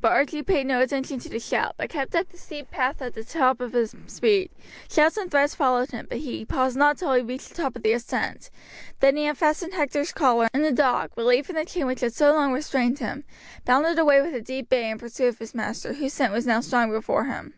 But 0.00 0.12
Archie 0.12 0.44
paid 0.44 0.68
no 0.68 0.80
attention 0.80 1.18
to 1.18 1.28
the 1.28 1.40
shout, 1.40 1.74
but 1.76 1.90
kept 1.90 2.14
up 2.14 2.28
the 2.28 2.36
steep 2.38 2.70
path 2.70 3.02
at 3.02 3.14
the 3.14 3.24
top 3.24 3.60
of 3.60 3.72
his 3.72 3.92
speed. 4.06 4.52
Shouts 4.88 5.16
and 5.16 5.28
threats 5.32 5.52
followed 5.52 5.90
him, 5.90 6.06
but 6.08 6.18
he 6.18 6.44
paused 6.44 6.76
not 6.76 6.96
till 6.96 7.12
he 7.14 7.22
reached 7.22 7.48
the 7.48 7.56
top 7.56 7.74
of 7.74 7.82
the 7.82 7.92
ascent; 7.92 8.50
then 9.00 9.16
he 9.16 9.26
unfastened 9.26 9.74
Hector's 9.74 10.12
collar, 10.12 10.46
and 10.54 10.64
the 10.64 10.70
dog, 10.70 11.10
relieved 11.16 11.48
from 11.48 11.56
the 11.56 11.64
chain 11.64 11.86
which 11.86 12.02
had 12.02 12.14
so 12.14 12.32
long 12.32 12.52
restrained 12.52 13.00
him, 13.00 13.24
bounded 13.64 13.98
away 13.98 14.20
with 14.22 14.32
a 14.32 14.40
deep 14.40 14.68
bay 14.68 14.88
in 14.88 14.96
pursuit 14.96 15.26
of 15.30 15.38
his 15.40 15.56
master, 15.56 15.94
whose 15.94 16.12
scent 16.12 16.32
was 16.32 16.46
now 16.46 16.60
strong 16.60 16.92
before 16.92 17.24
him. 17.24 17.54